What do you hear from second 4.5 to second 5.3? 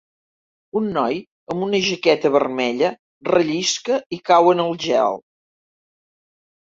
en el gel.